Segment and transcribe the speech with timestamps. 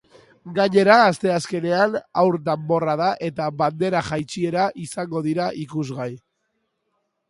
[0.53, 6.13] Gainera, asteazkenean haur danborrada eta bandera jaitsiera izango dira ikusgai.